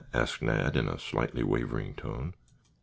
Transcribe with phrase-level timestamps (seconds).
[0.15, 2.33] asked Nat, in a slightly wavering tone.